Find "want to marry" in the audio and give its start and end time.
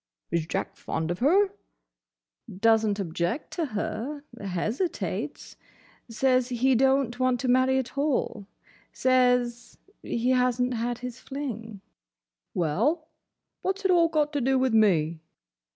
7.19-7.77